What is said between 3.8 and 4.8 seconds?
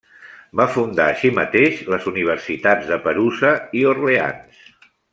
i Orleans.